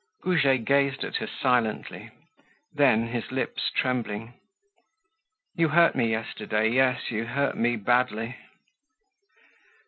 [0.23, 2.09] Goujet gazed at her silently.
[2.73, 4.33] Then, his lips trembling:
[5.53, 8.35] "You hurt me yesterday, yes, you hurt me badly."